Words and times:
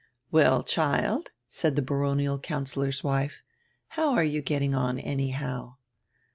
"Well, 0.31 0.63
child," 0.63 1.29
said 1.47 1.75
die 1.75 1.83
baronial 1.83 2.39
councillor's 2.39 3.03
wife, 3.03 3.43
"how 3.89 4.13
are 4.13 4.23
you 4.23 4.41
getting 4.41 4.73
on, 4.73 4.97
anyhow?" 4.97 5.75